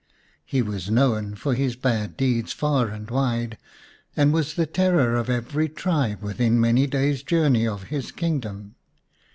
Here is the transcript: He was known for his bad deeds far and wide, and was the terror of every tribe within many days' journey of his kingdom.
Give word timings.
He 0.43 0.63
was 0.63 0.89
known 0.89 1.35
for 1.35 1.53
his 1.53 1.75
bad 1.75 2.17
deeds 2.17 2.51
far 2.53 2.87
and 2.87 3.07
wide, 3.11 3.59
and 4.17 4.33
was 4.33 4.55
the 4.55 4.65
terror 4.65 5.13
of 5.15 5.29
every 5.29 5.69
tribe 5.69 6.23
within 6.23 6.59
many 6.59 6.87
days' 6.87 7.21
journey 7.21 7.67
of 7.67 7.83
his 7.93 8.11
kingdom. 8.11 8.73